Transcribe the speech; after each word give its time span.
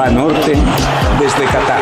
Banorte 0.00 0.56
desde 1.18 1.44
Qatar. 1.44 1.78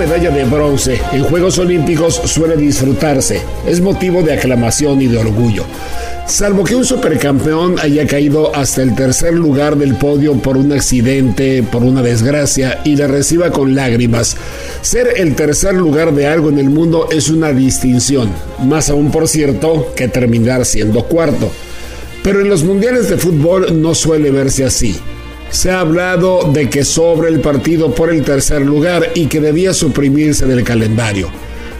Medalla 0.00 0.30
de 0.30 0.44
bronce 0.44 0.98
en 1.12 1.24
Juegos 1.24 1.58
Olímpicos 1.58 2.22
suele 2.24 2.56
disfrutarse, 2.56 3.42
es 3.66 3.82
motivo 3.82 4.22
de 4.22 4.32
aclamación 4.32 5.02
y 5.02 5.08
de 5.08 5.18
orgullo. 5.18 5.66
Salvo 6.26 6.64
que 6.64 6.74
un 6.74 6.86
supercampeón 6.86 7.78
haya 7.78 8.06
caído 8.06 8.56
hasta 8.56 8.80
el 8.80 8.94
tercer 8.94 9.34
lugar 9.34 9.76
del 9.76 9.96
podio 9.96 10.36
por 10.36 10.56
un 10.56 10.72
accidente, 10.72 11.62
por 11.62 11.82
una 11.82 12.00
desgracia 12.00 12.80
y 12.82 12.96
la 12.96 13.08
reciba 13.08 13.50
con 13.50 13.74
lágrimas, 13.74 14.38
ser 14.80 15.12
el 15.16 15.34
tercer 15.34 15.74
lugar 15.74 16.14
de 16.14 16.26
algo 16.26 16.48
en 16.48 16.58
el 16.58 16.70
mundo 16.70 17.08
es 17.10 17.28
una 17.28 17.52
distinción, 17.52 18.30
más 18.64 18.88
aún 18.88 19.10
por 19.10 19.28
cierto 19.28 19.92
que 19.94 20.08
terminar 20.08 20.64
siendo 20.64 21.04
cuarto. 21.04 21.50
Pero 22.22 22.40
en 22.40 22.48
los 22.48 22.64
mundiales 22.64 23.10
de 23.10 23.18
fútbol 23.18 23.82
no 23.82 23.94
suele 23.94 24.30
verse 24.30 24.64
así. 24.64 24.98
Se 25.50 25.70
ha 25.70 25.80
hablado 25.80 26.50
de 26.52 26.70
que 26.70 26.84
sobre 26.84 27.28
el 27.28 27.40
partido 27.40 27.94
por 27.94 28.10
el 28.10 28.22
tercer 28.22 28.62
lugar 28.62 29.10
y 29.14 29.26
que 29.26 29.40
debía 29.40 29.74
suprimirse 29.74 30.46
del 30.46 30.64
calendario. 30.64 31.28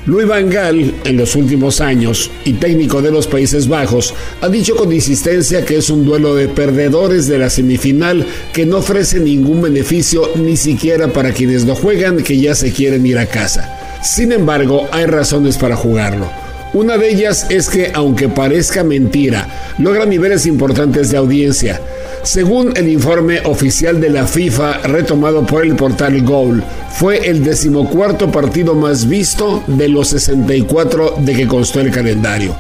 Luis 0.06 0.27
Van 0.27 0.48
Gaal, 0.48 0.95
en 1.05 1.16
los 1.16 1.37
últimos 1.37 1.80
años 1.80 2.30
y 2.45 2.55
técnico 2.55 3.02
de 3.02 3.10
los 3.10 3.27
Países 3.27 3.69
Bajos, 3.69 4.15
ha 4.41 4.48
dicho 4.48 4.74
con 4.74 4.93
insistencia 4.93 5.65
que 5.65 5.77
es 5.77 5.91
un 5.91 6.05
duelo 6.05 6.34
de 6.34 6.48
perdedores 6.48 7.29
de 7.29 7.38
la 7.38 7.51
semifinal 7.51 8.27
que 8.52 8.65
no 8.65 8.79
ofrece 8.79 9.20
ningún 9.20 9.60
beneficio 9.60 10.30
ni 10.37 10.57
siquiera 10.57 11.09
para 11.09 11.32
quienes 11.32 11.65
lo 11.65 11.74
juegan 11.77 12.23
que 12.23 12.38
ya 12.38 12.55
se 12.55 12.73
quieren 12.73 13.05
ir 13.05 13.18
a 13.18 13.27
casa. 13.27 14.01
Sin 14.02 14.32
embargo, 14.32 14.88
hay 14.91 15.05
razones 15.05 15.59
para 15.59 15.77
jugarlo. 15.77 16.30
Una 16.73 16.96
de 16.96 17.10
ellas 17.10 17.46
es 17.51 17.68
que, 17.68 17.91
aunque 17.93 18.29
parezca 18.29 18.82
mentira, 18.82 19.74
logra 19.79 20.07
niveles 20.07 20.46
importantes 20.46 21.10
de 21.10 21.18
audiencia. 21.18 21.80
Según 22.23 22.76
el 22.76 22.88
informe 22.88 23.40
oficial 23.45 23.99
de 23.99 24.10
la 24.10 24.26
FIFA 24.26 24.79
retomado 24.82 25.46
por 25.46 25.65
el 25.65 25.74
portal 25.74 26.21
Goal, 26.23 26.63
fue 26.93 27.29
el 27.29 27.43
decimocuarto 27.43 28.30
partido 28.30 28.74
más 28.74 29.09
visto 29.09 29.65
de 29.66 29.88
los 29.88 30.09
64 30.09 31.15
de 31.18 31.35
que 31.35 31.46
constó 31.46 31.80
el 31.80 31.91
calendario. 31.91 32.54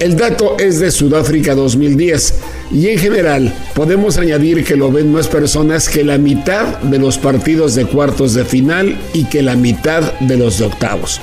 El 0.00 0.16
dato 0.16 0.56
es 0.58 0.80
de 0.80 0.90
Sudáfrica 0.90 1.54
2010 1.54 2.34
y 2.72 2.88
en 2.88 2.98
general 2.98 3.54
podemos 3.74 4.16
añadir 4.16 4.64
que 4.64 4.74
lo 4.74 4.90
ven 4.90 5.12
más 5.12 5.28
personas 5.28 5.88
que 5.88 6.02
la 6.02 6.16
mitad 6.16 6.78
de 6.78 6.98
los 6.98 7.18
partidos 7.18 7.74
de 7.74 7.84
cuartos 7.84 8.32
de 8.32 8.44
final 8.44 8.98
y 9.12 9.24
que 9.24 9.42
la 9.42 9.54
mitad 9.54 10.18
de 10.20 10.38
los 10.38 10.58
de 10.58 10.64
octavos. 10.64 11.20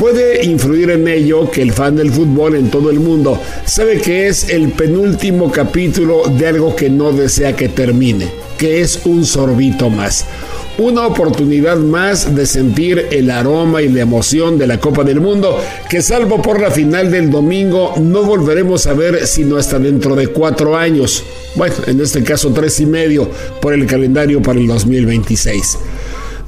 Puede 0.00 0.46
influir 0.46 0.88
en 0.92 1.06
ello 1.06 1.50
que 1.50 1.60
el 1.60 1.74
fan 1.74 1.94
del 1.94 2.10
fútbol 2.10 2.56
en 2.56 2.70
todo 2.70 2.88
el 2.88 2.98
mundo 2.98 3.38
sabe 3.66 4.00
que 4.00 4.28
es 4.28 4.48
el 4.48 4.70
penúltimo 4.72 5.52
capítulo 5.52 6.22
de 6.26 6.46
algo 6.46 6.74
que 6.74 6.88
no 6.88 7.12
desea 7.12 7.54
que 7.54 7.68
termine, 7.68 8.26
que 8.56 8.80
es 8.80 9.02
un 9.04 9.26
sorbito 9.26 9.90
más. 9.90 10.24
Una 10.78 11.06
oportunidad 11.06 11.76
más 11.76 12.34
de 12.34 12.46
sentir 12.46 13.08
el 13.10 13.30
aroma 13.30 13.82
y 13.82 13.90
la 13.90 14.00
emoción 14.00 14.56
de 14.56 14.68
la 14.68 14.80
Copa 14.80 15.04
del 15.04 15.20
Mundo, 15.20 15.60
que 15.90 16.00
salvo 16.00 16.40
por 16.40 16.62
la 16.62 16.70
final 16.70 17.10
del 17.10 17.30
domingo 17.30 17.92
no 18.00 18.22
volveremos 18.22 18.86
a 18.86 18.94
ver 18.94 19.26
sino 19.26 19.58
hasta 19.58 19.78
dentro 19.78 20.16
de 20.16 20.28
cuatro 20.28 20.78
años. 20.78 21.22
Bueno, 21.56 21.74
en 21.86 22.00
este 22.00 22.24
caso 22.24 22.54
tres 22.54 22.80
y 22.80 22.86
medio 22.86 23.28
por 23.60 23.74
el 23.74 23.84
calendario 23.84 24.40
para 24.40 24.58
el 24.58 24.66
2026. 24.66 25.78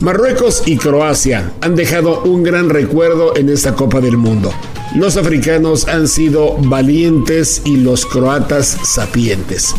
Marruecos 0.01 0.63
y 0.67 0.77
Croacia 0.77 1.53
han 1.61 1.75
dejado 1.75 2.23
un 2.23 2.43
gran 2.43 2.71
recuerdo 2.71 3.37
en 3.37 3.49
esta 3.49 3.75
Copa 3.75 4.01
del 4.01 4.17
Mundo. 4.17 4.53
Los 4.95 5.17
africanos 5.17 5.89
han 5.89 6.09
sido 6.09 6.57
valientes 6.59 7.63
y 7.65 7.77
los 7.77 8.05
croatas 8.05 8.77
sapientes. 8.85 9.75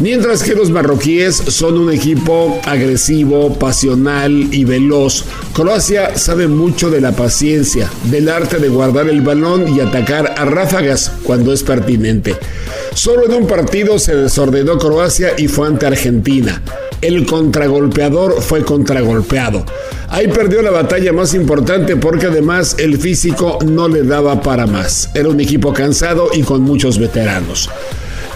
Mientras 0.00 0.42
que 0.42 0.54
los 0.54 0.70
marroquíes 0.70 1.34
son 1.34 1.76
un 1.76 1.92
equipo 1.92 2.60
agresivo, 2.64 3.54
pasional 3.58 4.32
y 4.52 4.64
veloz, 4.64 5.24
Croacia 5.52 6.16
sabe 6.16 6.46
mucho 6.46 6.88
de 6.88 7.00
la 7.00 7.12
paciencia, 7.12 7.90
del 8.04 8.28
arte 8.28 8.58
de 8.58 8.68
guardar 8.68 9.08
el 9.08 9.22
balón 9.22 9.74
y 9.74 9.80
atacar 9.80 10.34
a 10.38 10.44
ráfagas 10.44 11.12
cuando 11.24 11.52
es 11.52 11.64
pertinente. 11.64 12.36
Solo 12.94 13.26
en 13.26 13.34
un 13.34 13.46
partido 13.46 13.98
se 13.98 14.14
desordenó 14.14 14.78
Croacia 14.78 15.32
y 15.36 15.48
fue 15.48 15.66
ante 15.66 15.86
Argentina 15.86 16.62
el 17.00 17.26
contragolpeador 17.26 18.40
fue 18.40 18.64
contragolpeado. 18.64 19.64
Ahí 20.08 20.28
perdió 20.28 20.62
la 20.62 20.70
batalla 20.70 21.12
más 21.12 21.34
importante 21.34 21.96
porque 21.96 22.26
además 22.26 22.76
el 22.78 22.98
físico 22.98 23.58
no 23.64 23.88
le 23.88 24.02
daba 24.02 24.42
para 24.42 24.66
más. 24.66 25.10
Era 25.14 25.28
un 25.28 25.40
equipo 25.40 25.72
cansado 25.72 26.30
y 26.32 26.42
con 26.42 26.62
muchos 26.62 26.98
veteranos. 26.98 27.70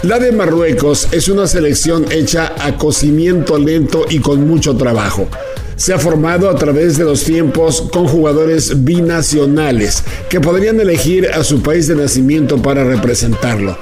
La 0.03 0.19
de 0.19 0.31
Marruecos 0.33 1.07
es 1.11 1.29
una 1.29 1.47
selección 1.47 2.05
hecha 2.11 2.53
a 2.59 2.77
cocimiento 2.77 3.57
lento 3.57 4.05
y 4.09 4.19
con 4.19 4.45
mucho 4.45 4.75
trabajo. 4.75 5.27
Se 5.75 5.93
ha 5.93 5.97
formado 5.97 6.49
a 6.49 6.55
través 6.55 6.97
de 6.97 7.05
los 7.05 7.23
tiempos 7.23 7.89
con 7.91 8.07
jugadores 8.07 8.83
binacionales 8.83 10.03
que 10.29 10.39
podrían 10.39 10.79
elegir 10.79 11.29
a 11.29 11.43
su 11.43 11.61
país 11.63 11.87
de 11.87 11.95
nacimiento 11.95 12.61
para 12.61 12.83
representarlo. 12.83 13.77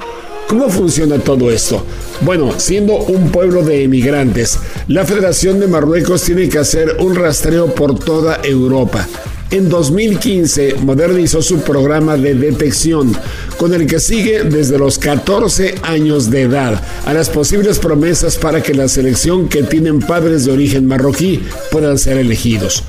¿Cómo 0.48 0.68
funciona 0.68 1.18
todo 1.18 1.50
esto? 1.50 1.84
Bueno, 2.20 2.52
siendo 2.58 2.94
un 2.96 3.30
pueblo 3.30 3.62
de 3.62 3.84
emigrantes, 3.84 4.58
la 4.88 5.04
Federación 5.04 5.60
de 5.60 5.68
Marruecos 5.68 6.22
tiene 6.22 6.48
que 6.48 6.58
hacer 6.58 6.96
un 7.00 7.14
rastreo 7.14 7.74
por 7.74 7.98
toda 7.98 8.40
Europa 8.42 9.08
en 9.52 9.68
2015 9.68 10.76
modernizó 10.80 11.42
su 11.42 11.60
programa 11.60 12.16
de 12.16 12.34
detección, 12.34 13.14
con 13.58 13.74
el 13.74 13.86
que 13.86 14.00
sigue 14.00 14.44
desde 14.44 14.78
los 14.78 14.98
14 14.98 15.74
años 15.82 16.30
de 16.30 16.42
edad 16.42 16.82
a 17.04 17.12
las 17.12 17.28
posibles 17.28 17.78
promesas 17.78 18.36
para 18.36 18.62
que 18.62 18.74
la 18.74 18.88
selección 18.88 19.48
que 19.48 19.62
tienen 19.62 20.00
padres 20.00 20.44
de 20.44 20.52
origen 20.52 20.86
marroquí 20.86 21.42
puedan 21.70 21.98
ser 21.98 22.16
elegidos. 22.16 22.82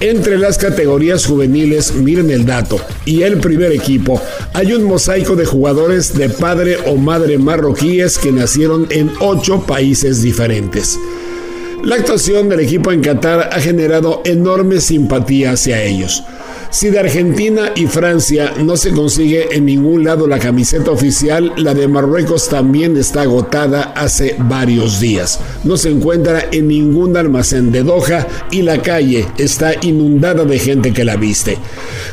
Entre 0.00 0.38
las 0.38 0.58
categorías 0.58 1.26
juveniles, 1.26 1.94
miren 1.94 2.30
el 2.30 2.46
dato, 2.46 2.80
y 3.04 3.22
el 3.22 3.38
primer 3.38 3.72
equipo, 3.72 4.20
hay 4.54 4.72
un 4.72 4.84
mosaico 4.84 5.36
de 5.36 5.44
jugadores 5.44 6.16
de 6.16 6.30
padre 6.30 6.78
o 6.86 6.96
madre 6.96 7.38
marroquíes 7.38 8.18
que 8.18 8.32
nacieron 8.32 8.86
en 8.90 9.10
ocho 9.20 9.66
países 9.66 10.22
diferentes. 10.22 10.98
La 11.82 11.96
actuación 11.96 12.48
del 12.48 12.60
equipo 12.60 12.90
en 12.90 13.00
Qatar 13.00 13.50
ha 13.52 13.60
generado 13.60 14.22
enorme 14.24 14.80
simpatía 14.80 15.52
hacia 15.52 15.82
ellos. 15.82 16.24
Si 16.70 16.90
de 16.90 16.98
Argentina 16.98 17.72
y 17.76 17.86
Francia 17.86 18.52
no 18.62 18.76
se 18.76 18.90
consigue 18.90 19.54
en 19.56 19.66
ningún 19.66 20.04
lado 20.04 20.26
la 20.26 20.38
camiseta 20.38 20.90
oficial, 20.90 21.52
la 21.56 21.74
de 21.74 21.86
Marruecos 21.86 22.48
también 22.48 22.96
está 22.96 23.22
agotada 23.22 23.92
hace 23.94 24.36
varios 24.38 25.00
días. 25.00 25.38
No 25.64 25.76
se 25.76 25.90
encuentra 25.90 26.48
en 26.50 26.68
ningún 26.68 27.16
almacén 27.16 27.70
de 27.70 27.82
Doha 27.82 28.26
y 28.50 28.62
la 28.62 28.82
calle 28.82 29.26
está 29.38 29.72
inundada 29.80 30.44
de 30.44 30.58
gente 30.58 30.92
que 30.92 31.04
la 31.04 31.16
viste. 31.16 31.56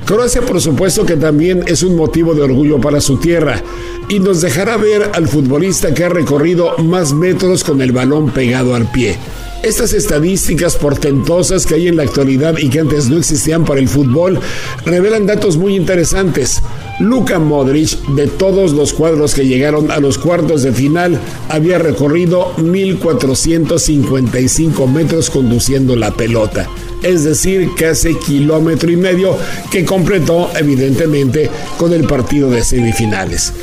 Croacia 0.05 0.41
por 0.41 0.61
supuesto 0.61 1.05
que 1.05 1.17
también 1.17 1.63
es 1.65 1.81
un 1.83 1.95
motivo 1.95 2.35
de 2.35 2.43
orgullo 2.43 2.79
para 2.79 3.01
su 3.01 3.17
tierra 3.17 3.61
y 4.07 4.19
nos 4.19 4.41
dejará 4.41 4.77
ver 4.77 5.09
al 5.13 5.27
futbolista 5.27 5.93
que 5.93 6.03
ha 6.03 6.09
recorrido 6.09 6.77
más 6.77 7.13
metros 7.13 7.63
con 7.63 7.81
el 7.81 7.91
balón 7.91 8.29
pegado 8.29 8.75
al 8.75 8.91
pie. 8.91 9.17
Estas 9.63 9.93
estadísticas 9.93 10.75
portentosas 10.75 11.65
que 11.65 11.75
hay 11.75 11.87
en 11.87 11.95
la 11.95 12.03
actualidad 12.03 12.57
y 12.57 12.69
que 12.69 12.81
antes 12.81 13.09
no 13.09 13.17
existían 13.17 13.63
para 13.63 13.79
el 13.79 13.87
fútbol 13.87 14.41
revelan 14.85 15.25
datos 15.25 15.55
muy 15.55 15.77
interesantes. 15.77 16.61
Luka 16.99 17.39
Modric, 17.39 17.91
de 18.09 18.27
todos 18.27 18.73
los 18.73 18.91
cuadros 18.91 19.33
que 19.33 19.47
llegaron 19.47 19.89
a 19.89 20.01
los 20.01 20.17
cuartos 20.17 20.63
de 20.63 20.73
final, 20.73 21.17
había 21.47 21.79
recorrido 21.79 22.53
1.455 22.57 24.91
metros 24.91 25.29
conduciendo 25.29 25.95
la 25.95 26.11
pelota 26.11 26.67
es 27.03 27.23
decir, 27.23 27.69
casi 27.77 28.15
kilómetro 28.15 28.89
y 28.89 28.97
medio 28.97 29.37
que 29.69 29.85
completó 29.85 30.49
evidentemente 30.57 31.49
con 31.77 31.93
el 31.93 32.05
partido 32.05 32.49
de 32.49 32.63
semifinales. 32.63 33.53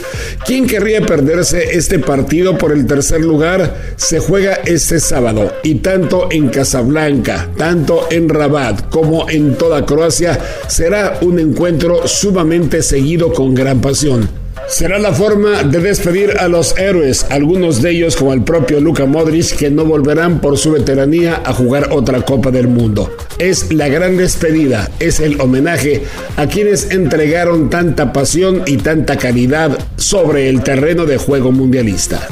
¿Quién 0.47 0.67
querría 0.67 1.01
perderse 1.01 1.77
este 1.77 1.99
partido 1.99 2.57
por 2.57 2.73
el 2.73 2.87
tercer 2.87 3.21
lugar? 3.21 3.95
Se 3.97 4.19
juega 4.19 4.55
este 4.65 5.01
sábado 5.01 5.53
y 5.63 5.77
tanto 5.77 6.29
en 6.31 6.49
Casablanca, 6.49 7.49
tanto 7.57 8.07
en 8.11 8.29
Rabat 8.29 8.91
como 8.91 9.29
en 9.29 9.57
toda 9.57 9.85
Croacia 9.87 10.39
será 10.69 11.19
un 11.23 11.39
encuentro 11.39 12.07
sumamente 12.07 12.83
seguido 12.83 13.33
con 13.33 13.55
gran 13.55 13.81
pasión. 13.81 14.29
Será 14.71 15.01
la 15.01 15.13
forma 15.13 15.65
de 15.65 15.81
despedir 15.81 16.39
a 16.39 16.47
los 16.47 16.79
héroes, 16.79 17.27
algunos 17.29 17.83
de 17.83 17.91
ellos 17.91 18.15
como 18.15 18.33
el 18.33 18.43
propio 18.43 18.81
Luka 18.81 19.05
Modric, 19.05 19.57
que 19.57 19.69
no 19.69 19.85
volverán 19.85 20.41
por 20.41 20.57
su 20.57 20.71
veteranía 20.71 21.43
a 21.45 21.53
jugar 21.53 21.89
otra 21.91 22.23
Copa 22.23 22.53
del 22.53 22.69
Mundo. 22.69 23.11
Es 23.39 23.73
la 23.73 23.89
gran 23.89 24.17
despedida, 24.17 24.89
es 25.01 25.19
el 25.19 25.41
homenaje 25.41 26.05
a 26.37 26.47
quienes 26.47 26.93
entregaron 26.93 27.69
tanta 27.69 28.13
pasión 28.13 28.63
y 28.65 28.77
tanta 28.77 29.17
calidad 29.17 29.77
sobre 29.97 30.49
el 30.49 30.63
terreno 30.63 31.05
de 31.05 31.17
juego 31.19 31.51
mundialista. 31.51 32.29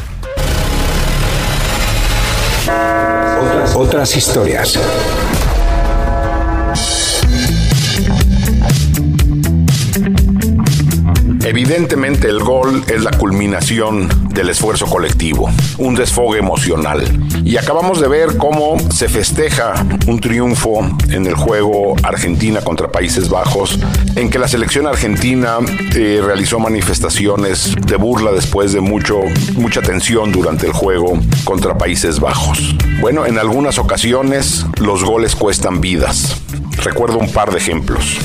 Otras 3.75 4.17
historias. 4.17 4.79
Evidentemente 11.49 12.29
el 12.29 12.41
gol 12.41 12.85
es 12.89 13.03
la 13.03 13.11
culminación 13.11 14.06
del 14.35 14.50
esfuerzo 14.50 14.85
colectivo, 14.85 15.49
un 15.79 15.95
desfogue 15.95 16.39
emocional. 16.39 17.03
Y 17.43 17.56
acabamos 17.56 18.03
de 18.03 18.06
ver 18.06 18.37
cómo 18.37 18.77
se 18.91 19.09
festeja 19.09 19.73
un 20.06 20.21
triunfo 20.21 20.87
en 21.09 21.27
el 21.27 21.35
juego 21.35 21.97
Argentina 22.03 22.61
contra 22.61 22.93
Países 22.93 23.31
Bajos, 23.31 23.79
en 24.15 24.29
que 24.29 24.39
la 24.39 24.47
selección 24.47 24.87
argentina 24.87 25.56
eh, 25.97 26.21
realizó 26.23 26.59
manifestaciones 26.59 27.75
de 27.81 27.97
burla 27.97 28.31
después 28.31 28.75
de 28.75 28.83
mucho, 28.83 29.19
mucha 29.55 29.81
tensión 29.81 30.33
durante 30.33 30.67
el 30.67 30.73
juego 30.75 31.19
contra 31.44 31.79
Países 31.79 32.21
Bajos. 32.21 32.77
Bueno, 33.01 33.25
en 33.25 33.39
algunas 33.39 33.79
ocasiones 33.79 34.67
los 34.79 35.03
goles 35.03 35.35
cuestan 35.35 35.81
vidas. 35.81 36.37
Recuerdo 36.85 37.17
un 37.17 37.33
par 37.33 37.53
de 37.53 37.56
ejemplos. 37.56 38.19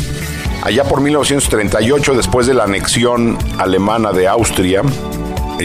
Allá 0.62 0.84
por 0.84 1.02
1938, 1.02 2.14
después 2.16 2.48
de 2.48 2.54
la 2.54 2.64
anexión 2.64 3.38
alemana 3.58 4.12
de 4.12 4.28
Austria, 4.28 4.82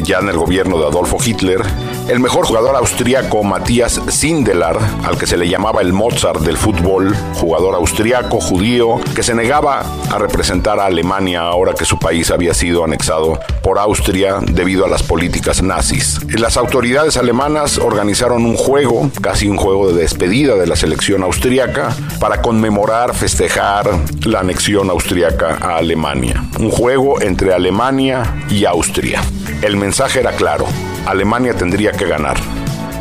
ya 0.02 0.18
en 0.18 0.28
el 0.28 0.36
gobierno 0.36 0.78
de 0.78 0.86
Adolfo 0.86 1.18
Hitler, 1.24 1.62
el 2.08 2.20
mejor 2.20 2.46
jugador 2.46 2.74
austríaco 2.76 3.42
Matías 3.42 4.00
Sindelar, 4.08 4.78
al 5.04 5.18
que 5.18 5.26
se 5.26 5.36
le 5.36 5.48
llamaba 5.48 5.82
el 5.82 5.92
Mozart 5.92 6.40
del 6.40 6.56
fútbol, 6.56 7.14
jugador 7.34 7.74
austriaco 7.74 8.40
judío 8.40 8.98
que 9.14 9.22
se 9.22 9.34
negaba 9.34 9.84
a 10.10 10.18
representar 10.18 10.80
a 10.80 10.86
Alemania 10.86 11.42
ahora 11.42 11.74
que 11.74 11.84
su 11.84 11.98
país 11.98 12.30
había 12.30 12.54
sido 12.54 12.82
anexado 12.82 13.38
por 13.62 13.78
Austria 13.78 14.38
debido 14.40 14.86
a 14.86 14.88
las 14.88 15.02
políticas 15.02 15.62
nazis. 15.62 16.18
Las 16.28 16.56
autoridades 16.56 17.18
alemanas 17.18 17.76
organizaron 17.78 18.46
un 18.46 18.56
juego, 18.56 19.10
casi 19.20 19.46
un 19.46 19.58
juego 19.58 19.92
de 19.92 20.00
despedida 20.00 20.54
de 20.54 20.66
la 20.66 20.76
selección 20.76 21.22
austriaca, 21.22 21.94
para 22.20 22.40
conmemorar, 22.40 23.14
festejar 23.14 23.88
la 24.24 24.40
anexión 24.40 24.88
austriaca 24.88 25.58
a 25.60 25.76
Alemania. 25.76 26.44
Un 26.58 26.70
juego 26.70 27.20
entre 27.20 27.52
Alemania 27.52 28.44
y 28.48 28.64
Austria. 28.64 29.22
El 29.60 29.76
mensaje 29.76 30.20
era 30.20 30.32
claro, 30.32 30.66
Alemania 31.06 31.54
tendría 31.54 31.92
que 31.92 32.06
ganar. 32.06 32.36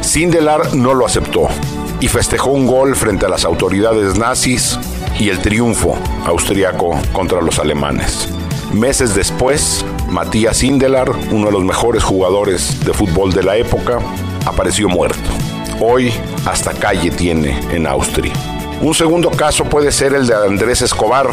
Sindelar 0.02 0.76
no 0.76 0.94
lo 0.94 1.06
aceptó 1.06 1.48
y 2.00 2.08
festejó 2.08 2.52
un 2.52 2.68
gol 2.68 2.96
frente 2.96 3.26
a 3.26 3.30
las 3.30 3.46
autoridades 3.46 4.18
nazis 4.18 4.80
y 5.20 5.30
el 5.30 5.40
triunfo 5.40 5.98
austriaco 6.26 7.00
contra 7.12 7.42
los 7.42 7.60
alemanes. 7.60 8.30
Meses 8.74 9.16
después, 9.16 9.86
Matías 10.10 10.58
Sindelar, 10.58 11.10
uno 11.32 11.48
de 11.48 11.52
los 11.54 11.64
mejores 11.64 12.04
jugadores 12.04 12.86
de 12.86 12.94
fútbol 12.94 13.34
de 13.34 13.44
la 13.44 13.58
época, 13.58 14.00
apareció 14.46 14.90
muerto. 14.90 15.30
Hoy 15.80 16.14
hasta 16.46 16.74
calle 16.74 17.12
tiene 17.12 17.60
en 17.72 17.88
Austria. 17.88 18.34
Un 18.82 18.94
segundo 18.94 19.32
caso 19.32 19.64
puede 19.66 19.92
ser 19.92 20.14
el 20.14 20.28
de 20.28 20.36
Andrés 20.36 20.82
Escobar, 20.82 21.28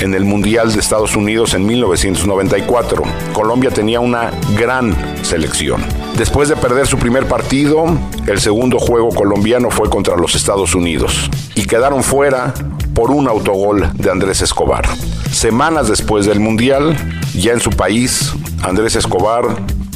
en 0.00 0.14
el 0.14 0.24
Mundial 0.24 0.72
de 0.72 0.80
Estados 0.80 1.16
Unidos 1.16 1.54
en 1.54 1.66
1994. 1.66 3.02
Colombia 3.32 3.70
tenía 3.70 4.00
una 4.00 4.30
gran 4.56 4.96
selección. 5.22 5.82
Después 6.16 6.48
de 6.48 6.56
perder 6.56 6.86
su 6.86 6.98
primer 6.98 7.26
partido, 7.26 7.86
el 8.26 8.40
segundo 8.40 8.78
juego 8.78 9.10
colombiano 9.10 9.70
fue 9.70 9.88
contra 9.88 10.16
los 10.16 10.34
Estados 10.34 10.74
Unidos 10.74 11.30
y 11.54 11.64
quedaron 11.64 12.02
fuera 12.02 12.54
por 12.94 13.10
un 13.10 13.28
autogol 13.28 13.90
de 13.94 14.10
Andrés 14.10 14.42
Escobar. 14.42 14.84
Semanas 15.30 15.88
después 15.88 16.26
del 16.26 16.40
Mundial, 16.40 16.96
ya 17.34 17.52
en 17.52 17.60
su 17.60 17.70
país, 17.70 18.32
Andrés 18.62 18.96
Escobar, 18.96 19.44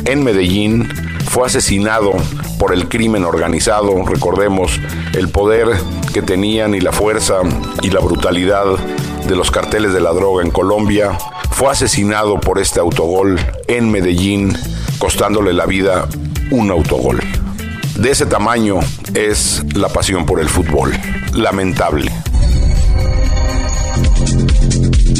en 0.04 0.22
Medellín, 0.22 0.88
fue 1.28 1.46
asesinado 1.46 2.12
por 2.58 2.72
el 2.72 2.88
crimen 2.88 3.24
organizado, 3.24 4.04
recordemos 4.04 4.78
el 5.14 5.28
poder 5.28 5.68
que 6.12 6.22
tenían 6.22 6.74
y 6.74 6.80
la 6.80 6.92
fuerza 6.92 7.36
y 7.82 7.90
la 7.90 8.00
brutalidad 8.00 8.76
de 9.26 9.36
los 9.36 9.50
carteles 9.50 9.92
de 9.92 10.00
la 10.00 10.12
droga 10.12 10.44
en 10.44 10.50
Colombia, 10.50 11.16
fue 11.50 11.70
asesinado 11.70 12.40
por 12.40 12.58
este 12.58 12.80
autogol 12.80 13.38
en 13.68 13.90
Medellín, 13.90 14.56
costándole 14.98 15.52
la 15.52 15.66
vida 15.66 16.08
un 16.50 16.70
autogol. 16.70 17.20
De 17.96 18.10
ese 18.10 18.26
tamaño 18.26 18.80
es 19.14 19.62
la 19.74 19.88
pasión 19.88 20.26
por 20.26 20.40
el 20.40 20.48
fútbol. 20.48 20.92
Lamentable. 21.34 22.10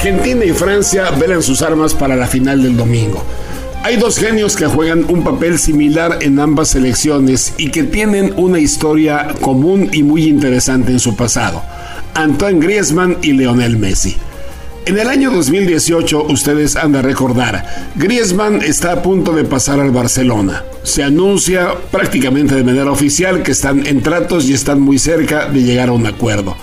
Argentina 0.00 0.46
y 0.46 0.52
Francia 0.52 1.10
velan 1.10 1.42
sus 1.42 1.60
armas 1.60 1.92
para 1.92 2.16
la 2.16 2.26
final 2.26 2.62
del 2.62 2.74
domingo. 2.74 3.22
Hay 3.82 3.98
dos 3.98 4.16
genios 4.18 4.56
que 4.56 4.64
juegan 4.64 5.04
un 5.10 5.22
papel 5.22 5.58
similar 5.58 6.20
en 6.22 6.38
ambas 6.38 6.70
selecciones 6.70 7.52
y 7.58 7.70
que 7.70 7.82
tienen 7.82 8.32
una 8.38 8.58
historia 8.60 9.34
común 9.42 9.90
y 9.92 10.02
muy 10.02 10.24
interesante 10.24 10.90
en 10.90 11.00
su 11.00 11.16
pasado. 11.16 11.62
Antoine 12.14 12.60
Griezmann 12.60 13.18
y 13.20 13.32
Lionel 13.32 13.76
Messi. 13.76 14.16
En 14.86 14.98
el 14.98 15.06
año 15.06 15.30
2018, 15.32 16.28
ustedes 16.30 16.76
han 16.76 16.92
de 16.92 17.02
recordar, 17.02 17.90
Griezmann 17.96 18.62
está 18.62 18.92
a 18.92 19.02
punto 19.02 19.34
de 19.34 19.44
pasar 19.44 19.80
al 19.80 19.90
Barcelona. 19.90 20.64
Se 20.82 21.02
anuncia 21.02 21.74
prácticamente 21.90 22.54
de 22.54 22.64
manera 22.64 22.90
oficial 22.90 23.42
que 23.42 23.52
están 23.52 23.86
en 23.86 24.02
tratos 24.02 24.46
y 24.46 24.54
están 24.54 24.80
muy 24.80 24.98
cerca 24.98 25.44
de 25.50 25.62
llegar 25.62 25.90
a 25.90 25.92
un 25.92 26.06
acuerdo. 26.06 26.56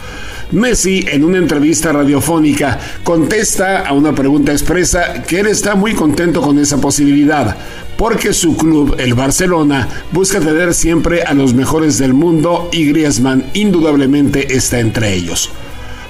Messi, 0.51 1.05
en 1.11 1.25
una 1.25 1.39
entrevista 1.39 1.91
radiofónica, 1.91 2.79
contesta 3.03 3.85
a 3.85 3.91
una 3.91 4.15
pregunta 4.15 4.53
expresa 4.53 5.23
que 5.23 5.41
él 5.41 5.47
está 5.47 5.75
muy 5.75 5.94
contento 5.94 6.41
con 6.41 6.57
esa 6.57 6.79
posibilidad, 6.79 7.57
porque 7.97 8.31
su 8.31 8.55
club, 8.55 8.95
el 8.97 9.13
Barcelona, 9.13 9.89
busca 10.13 10.39
tener 10.39 10.73
siempre 10.73 11.23
a 11.23 11.33
los 11.33 11.53
mejores 11.53 11.97
del 11.97 12.13
mundo 12.13 12.69
y 12.71 12.85
Griezmann 12.85 13.44
indudablemente 13.53 14.55
está 14.55 14.79
entre 14.79 15.13
ellos. 15.13 15.49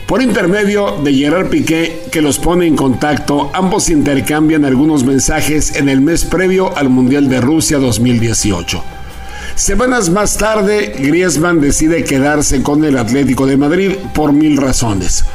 Por 0.05 0.21
intermedio 0.21 0.97
de 1.03 1.13
Gerard 1.13 1.49
Piqué, 1.49 2.03
que 2.11 2.21
los 2.21 2.37
pone 2.37 2.67
en 2.67 2.75
contacto, 2.75 3.49
ambos 3.53 3.89
intercambian 3.89 4.65
algunos 4.65 5.03
mensajes 5.03 5.75
en 5.75 5.89
el 5.89 5.99
mes 5.99 6.25
previo 6.25 6.77
al 6.77 6.89
Mundial 6.89 7.27
de 7.27 7.41
Rusia 7.41 7.79
2018. 7.79 8.96
Semanas 9.57 10.11
más 10.11 10.37
tarde, 10.37 10.93
Griezmann 10.99 11.59
decide 11.59 12.03
quedarse 12.03 12.61
con 12.61 12.85
el 12.85 12.95
Atlético 12.95 13.47
de 13.47 13.57
Madrid 13.57 13.93
por 14.13 14.31
mil 14.31 14.55
razones. 14.55 15.25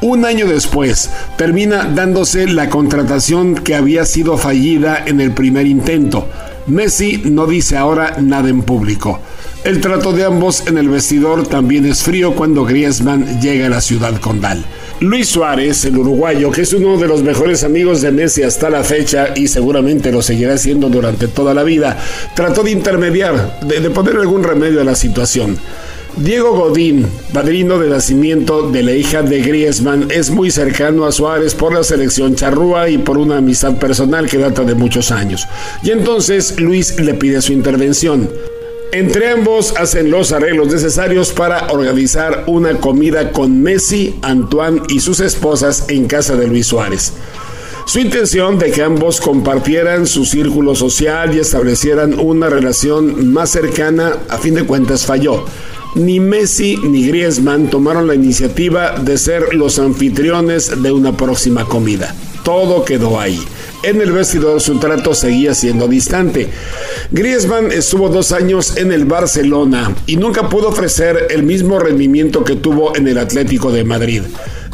Un 0.00 0.24
año 0.24 0.46
después, 0.46 1.10
termina 1.36 1.86
dándose 1.86 2.46
la 2.46 2.70
contratación 2.70 3.56
que 3.56 3.74
había 3.74 4.06
sido 4.06 4.38
fallida 4.38 5.02
en 5.04 5.20
el 5.20 5.32
primer 5.32 5.66
intento. 5.66 6.28
Messi 6.68 7.22
no 7.24 7.48
dice 7.48 7.76
ahora 7.76 8.18
nada 8.20 8.50
en 8.50 8.62
público. 8.62 9.18
El 9.64 9.80
trato 9.80 10.12
de 10.12 10.24
ambos 10.24 10.66
en 10.66 10.76
el 10.76 10.88
vestidor 10.88 11.46
también 11.46 11.86
es 11.86 12.02
frío 12.02 12.34
cuando 12.34 12.64
Griezmann 12.64 13.40
llega 13.40 13.66
a 13.66 13.68
la 13.68 13.80
ciudad 13.80 14.20
condal. 14.20 14.64
Luis 14.98 15.28
Suárez, 15.28 15.84
el 15.84 15.98
uruguayo, 15.98 16.50
que 16.50 16.62
es 16.62 16.72
uno 16.72 16.98
de 16.98 17.06
los 17.06 17.22
mejores 17.22 17.62
amigos 17.62 18.00
de 18.00 18.10
Messi 18.10 18.42
hasta 18.42 18.70
la 18.70 18.82
fecha 18.82 19.34
y 19.36 19.46
seguramente 19.46 20.10
lo 20.10 20.20
seguirá 20.20 20.58
siendo 20.58 20.88
durante 20.88 21.28
toda 21.28 21.54
la 21.54 21.62
vida, 21.62 21.96
trató 22.34 22.64
de 22.64 22.72
intermediar, 22.72 23.60
de, 23.60 23.88
poner 23.90 24.16
algún 24.16 24.42
remedio 24.42 24.80
a 24.80 24.84
la 24.84 24.96
situación. 24.96 25.56
Diego 26.16 26.56
Godín, 26.56 27.06
padrino 27.32 27.78
de 27.78 27.88
nacimiento 27.88 28.68
de 28.68 28.82
la 28.82 28.92
hija 28.92 29.22
de 29.22 29.42
Griezmann, 29.42 30.08
es 30.10 30.30
muy 30.30 30.50
cercano 30.50 31.06
a 31.06 31.12
Suárez 31.12 31.54
por 31.54 31.72
la 31.72 31.84
selección 31.84 32.34
charrúa 32.34 32.88
y 32.88 32.98
por 32.98 33.16
una 33.16 33.36
amistad 33.36 33.76
personal 33.76 34.28
que 34.28 34.38
data 34.38 34.64
de 34.64 34.74
muchos 34.74 35.12
años. 35.12 35.46
Y 35.84 35.90
entonces 35.90 36.60
Luis 36.60 36.98
le 36.98 37.14
pide 37.14 37.40
su 37.40 37.52
intervención. 37.52 38.28
Entre 38.92 39.30
ambos 39.30 39.72
hacen 39.78 40.10
los 40.10 40.32
arreglos 40.32 40.68
necesarios 40.68 41.32
para 41.32 41.68
organizar 41.72 42.44
una 42.46 42.78
comida 42.78 43.32
con 43.32 43.62
Messi, 43.62 44.18
Antoine 44.20 44.82
y 44.90 45.00
sus 45.00 45.20
esposas 45.20 45.86
en 45.88 46.06
casa 46.06 46.36
de 46.36 46.46
Luis 46.46 46.66
Suárez. 46.66 47.14
Su 47.86 48.00
intención 48.00 48.58
de 48.58 48.70
que 48.70 48.82
ambos 48.82 49.22
compartieran 49.22 50.06
su 50.06 50.26
círculo 50.26 50.74
social 50.74 51.34
y 51.34 51.38
establecieran 51.38 52.20
una 52.20 52.50
relación 52.50 53.32
más 53.32 53.48
cercana, 53.48 54.18
a 54.28 54.36
fin 54.36 54.54
de 54.54 54.66
cuentas 54.66 55.06
falló. 55.06 55.46
Ni 55.94 56.20
Messi 56.20 56.76
ni 56.76 57.06
Griezmann 57.06 57.70
tomaron 57.70 58.06
la 58.06 58.14
iniciativa 58.14 58.98
de 58.98 59.16
ser 59.16 59.54
los 59.54 59.78
anfitriones 59.78 60.82
de 60.82 60.92
una 60.92 61.16
próxima 61.16 61.64
comida. 61.64 62.14
Todo 62.44 62.84
quedó 62.84 63.18
ahí. 63.18 63.40
En 63.82 64.00
el 64.00 64.12
vestidor 64.12 64.60
su 64.60 64.78
trato 64.78 65.12
seguía 65.12 65.54
siendo 65.54 65.88
distante. 65.88 66.48
Griezmann 67.10 67.72
estuvo 67.72 68.08
dos 68.08 68.30
años 68.30 68.76
en 68.76 68.92
el 68.92 69.06
Barcelona 69.06 69.94
y 70.06 70.16
nunca 70.16 70.48
pudo 70.48 70.68
ofrecer 70.68 71.26
el 71.30 71.42
mismo 71.42 71.80
rendimiento 71.80 72.44
que 72.44 72.54
tuvo 72.54 72.94
en 72.96 73.08
el 73.08 73.18
Atlético 73.18 73.72
de 73.72 73.82
Madrid. 73.82 74.22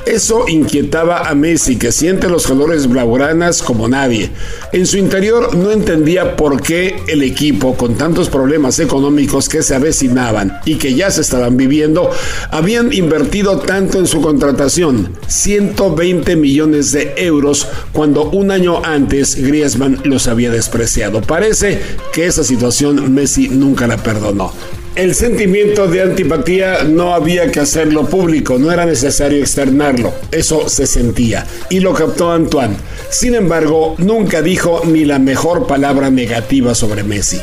Eso 0.09 0.49
inquietaba 0.49 1.29
a 1.29 1.35
Messi, 1.35 1.77
que 1.77 1.93
siente 1.93 2.31
los 2.31 2.47
colores 2.47 2.89
blaugranas 2.89 3.61
como 3.61 3.89
nadie. 3.89 4.31
En 4.73 4.87
su 4.87 4.97
interior 4.97 5.55
no 5.55 5.71
entendía 5.71 6.35
por 6.35 6.63
qué 6.63 6.97
el 7.09 7.23
equipo, 7.23 7.77
con 7.77 7.95
tantos 7.97 8.31
problemas 8.31 8.79
económicos 8.79 9.51
que 9.51 9.63
se 9.63 9.75
avecinaban 9.75 10.61
y 10.65 10.77
que 10.77 10.95
ya 10.95 11.11
se 11.11 11.21
estaban 11.21 11.59
viviendo, 11.59 12.11
habían 12.51 12.91
invertido 12.91 13.59
tanto 13.59 13.99
en 13.99 14.07
su 14.07 14.23
contratación, 14.23 15.13
120 15.27 16.37
millones 16.37 16.93
de 16.93 17.13
euros, 17.19 17.69
cuando 17.93 18.31
un 18.31 18.51
año 18.51 18.83
antes 18.83 19.37
Griezmann 19.37 20.01
los 20.05 20.27
había 20.27 20.51
despreciado. 20.51 21.21
Parece 21.21 21.83
que 22.15 22.25
esa 22.25 22.45
situación 22.45 23.13
Messi 23.13 23.51
nunca 23.51 23.87
la 23.87 23.99
perdonó. 23.99 24.55
El 24.99 25.15
sentimiento 25.15 25.87
de 25.87 26.03
antipatía 26.03 26.83
no 26.83 27.15
había 27.15 27.53
que 27.53 27.61
hacerlo 27.61 28.07
público, 28.09 28.59
no 28.59 28.73
era 28.73 28.85
necesario 28.85 29.39
externarlo, 29.39 30.13
eso 30.33 30.69
se 30.69 30.89
sentía 30.89 31.47
y 31.71 31.79
lo 31.79 31.95
captó 31.95 32.33
Antoine. 32.33 32.75
Sin 33.09 33.37
embargo, 33.37 33.95
nunca 33.99 34.43
dijo 34.43 34.83
ni 34.85 35.05
la 35.05 35.21
mejor 35.21 35.69
palabra 35.69 36.11
negativa 36.11 36.75
sobre 36.75 37.05
Messi. 37.05 37.41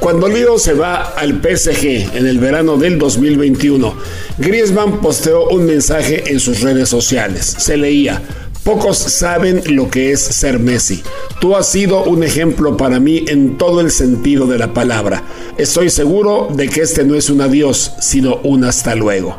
Cuando 0.00 0.28
Leo 0.28 0.58
se 0.58 0.74
va 0.74 1.14
al 1.16 1.40
PSG 1.40 2.14
en 2.14 2.26
el 2.26 2.38
verano 2.38 2.76
del 2.76 2.98
2021, 2.98 3.96
Griezmann 4.36 5.00
posteó 5.00 5.48
un 5.48 5.64
mensaje 5.64 6.30
en 6.30 6.40
sus 6.40 6.60
redes 6.60 6.90
sociales. 6.90 7.56
Se 7.58 7.78
leía, 7.78 8.20
Pocos 8.66 8.98
saben 8.98 9.62
lo 9.76 9.88
que 9.88 10.10
es 10.10 10.20
ser 10.20 10.58
Messi. 10.58 11.04
Tú 11.40 11.54
has 11.54 11.68
sido 11.68 12.02
un 12.02 12.24
ejemplo 12.24 12.76
para 12.76 12.98
mí 12.98 13.24
en 13.28 13.56
todo 13.58 13.80
el 13.80 13.92
sentido 13.92 14.48
de 14.48 14.58
la 14.58 14.74
palabra. 14.74 15.22
Estoy 15.56 15.88
seguro 15.88 16.48
de 16.52 16.68
que 16.68 16.80
este 16.80 17.04
no 17.04 17.14
es 17.14 17.30
un 17.30 17.42
adiós, 17.42 17.92
sino 18.00 18.40
un 18.42 18.64
hasta 18.64 18.96
luego. 18.96 19.36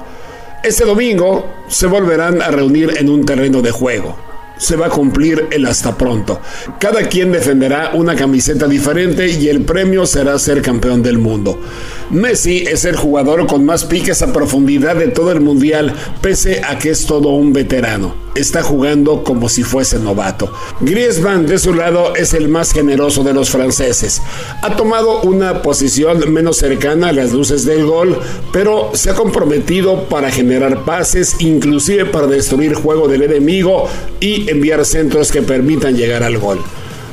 Este 0.64 0.86
domingo 0.86 1.46
se 1.68 1.88
volverán 1.88 2.42
a 2.42 2.52
reunir 2.52 2.94
en 3.00 3.10
un 3.10 3.26
terreno 3.26 3.62
de 3.62 3.72
juego 3.72 4.16
se 4.60 4.76
va 4.76 4.88
a 4.88 4.90
cumplir 4.90 5.50
el 5.52 5.68
hasta 5.68 5.96
pronto. 5.96 6.42
Cada 6.80 7.08
quien 7.10 7.32
defenderá 7.32 7.92
una 7.94 8.16
camiseta 8.16 8.68
diferente 8.68 9.30
y 9.30 9.50
el 9.50 9.62
premio 9.62 10.08
será 10.08 10.40
ser 10.40 10.64
campeón 10.64 11.04
del 11.04 11.20
mundo. 11.20 11.62
Messi 12.10 12.64
es 12.64 12.84
el 12.86 12.96
jugador 12.96 13.46
con 13.46 13.66
más 13.66 13.86
piques 13.86 14.24
a 14.24 14.34
profundidad 14.34 14.96
de 14.96 15.10
todo 15.10 15.32
el 15.32 15.42
mundial, 15.42 15.94
pese 16.22 16.64
a 16.64 16.80
que 16.80 16.90
es 16.90 17.06
todo 17.06 17.30
un 17.30 17.54
veterano 17.54 18.27
está 18.40 18.64
jugando 18.64 19.24
como 19.24 19.50
si 19.50 19.64
fuese 19.64 20.00
novato. 20.00 20.52
Griezmann, 20.80 21.46
de 21.46 21.58
su 21.58 21.74
lado, 21.74 22.16
es 22.16 22.34
el 22.34 22.48
más 22.48 22.72
generoso 22.72 23.24
de 23.24 23.34
los 23.34 23.50
franceses. 23.50 24.22
Ha 24.62 24.76
tomado 24.76 25.22
una 25.22 25.62
posición 25.62 26.32
menos 26.32 26.58
cercana 26.58 27.10
a 27.10 27.14
las 27.14 27.32
luces 27.32 27.66
del 27.66 27.86
gol, 27.86 28.20
pero 28.52 28.92
se 28.94 29.10
ha 29.10 29.16
comprometido 29.16 30.04
para 30.06 30.32
generar 30.32 30.86
pases, 30.86 31.36
inclusive 31.40 32.06
para 32.06 32.28
destruir 32.28 32.74
juego 32.74 33.08
del 33.08 33.24
enemigo 33.24 33.88
y 34.20 34.50
enviar 34.50 34.86
centros 34.86 35.32
que 35.32 35.42
permitan 35.42 35.96
llegar 35.96 36.24
al 36.24 36.38
gol. 36.38 36.60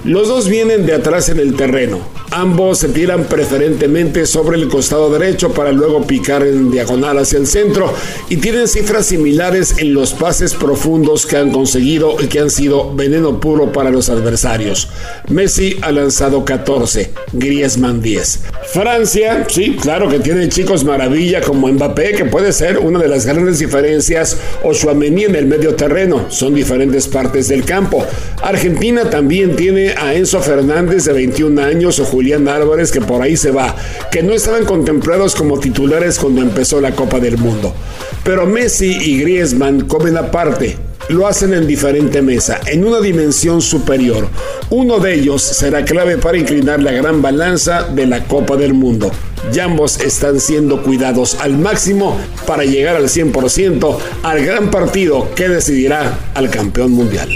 Los 0.04 0.28
dos 0.28 0.50
vienen 0.50 0.84
de 0.84 0.92
atrás 0.92 1.30
en 1.30 1.38
el 1.38 1.56
terreno. 1.56 1.98
Ambos 2.30 2.78
se 2.80 2.88
tiran 2.88 3.24
preferentemente 3.24 4.26
sobre 4.26 4.58
el 4.58 4.68
costado 4.68 5.10
derecho 5.10 5.52
para 5.52 5.72
luego 5.72 6.06
picar 6.06 6.42
en 6.46 6.70
diagonal 6.70 7.16
hacia 7.18 7.38
el 7.38 7.46
centro 7.46 7.94
y 8.28 8.36
tienen 8.36 8.68
cifras 8.68 9.06
similares 9.06 9.76
en 9.78 9.94
los 9.94 10.12
pases 10.12 10.52
profundos 10.52 11.24
que 11.24 11.36
han 11.38 11.52
conseguido 11.52 12.16
y 12.20 12.26
que 12.26 12.40
han 12.40 12.50
sido 12.50 12.92
veneno 12.94 13.40
puro 13.40 13.72
para 13.72 13.90
los 13.90 14.10
adversarios. 14.10 14.88
Messi 15.28 15.78
ha 15.80 15.90
lanzado 15.92 16.44
14, 16.44 17.12
Griezmann 17.32 18.02
10. 18.02 18.40
Francia, 18.72 19.46
sí, 19.48 19.76
claro 19.80 20.08
que 20.08 20.18
tiene 20.18 20.48
chicos 20.48 20.84
maravilla 20.84 21.40
como 21.40 21.68
Mbappé, 21.68 22.12
que 22.12 22.24
puede 22.24 22.52
ser 22.52 22.78
una 22.78 22.98
de 22.98 23.08
las 23.08 23.24
grandes 23.24 23.58
diferencias, 23.60 24.36
o 24.64 24.74
Chouameni 24.74 25.24
en 25.24 25.36
el 25.36 25.46
medio 25.46 25.76
terreno, 25.76 26.26
son 26.30 26.54
diferentes 26.54 27.06
partes 27.06 27.48
del 27.48 27.64
campo. 27.64 28.04
Argentina 28.42 29.08
también 29.08 29.54
tiene 29.54 29.93
a 29.96 30.14
Enzo 30.14 30.40
Fernández 30.40 31.04
de 31.04 31.12
21 31.12 31.62
años 31.62 31.98
o 31.98 32.04
Julián 32.04 32.48
Álvarez 32.48 32.90
que 32.92 33.00
por 33.00 33.22
ahí 33.22 33.36
se 33.36 33.50
va, 33.50 33.74
que 34.10 34.22
no 34.22 34.32
estaban 34.32 34.64
contemplados 34.64 35.34
como 35.34 35.58
titulares 35.58 36.18
cuando 36.18 36.42
empezó 36.42 36.80
la 36.80 36.94
Copa 36.94 37.20
del 37.20 37.38
Mundo. 37.38 37.74
Pero 38.22 38.46
Messi 38.46 38.90
y 38.90 39.20
Griezmann 39.20 39.82
comen 39.82 40.16
aparte, 40.16 40.76
lo 41.08 41.26
hacen 41.26 41.52
en 41.52 41.66
diferente 41.66 42.22
mesa, 42.22 42.60
en 42.66 42.84
una 42.84 43.00
dimensión 43.00 43.60
superior. 43.60 44.28
Uno 44.70 44.98
de 44.98 45.14
ellos 45.14 45.42
será 45.42 45.84
clave 45.84 46.16
para 46.18 46.38
inclinar 46.38 46.82
la 46.82 46.92
gran 46.92 47.20
balanza 47.20 47.82
de 47.82 48.06
la 48.06 48.24
Copa 48.24 48.56
del 48.56 48.74
Mundo. 48.74 49.10
Y 49.52 49.58
ambos 49.58 50.00
están 50.00 50.40
siendo 50.40 50.82
cuidados 50.82 51.36
al 51.40 51.58
máximo 51.58 52.18
para 52.46 52.64
llegar 52.64 52.96
al 52.96 53.08
100% 53.08 53.98
al 54.22 54.44
gran 54.44 54.70
partido 54.70 55.28
que 55.34 55.48
decidirá 55.48 56.18
al 56.34 56.48
campeón 56.48 56.92
mundial. 56.92 57.28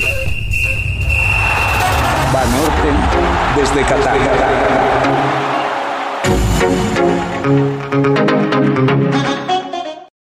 Desde 3.58 3.82
Qatar. 3.82 4.57